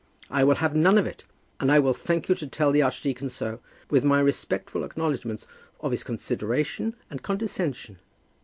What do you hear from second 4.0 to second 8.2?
my respectful acknowledgments of his consideration and condescension.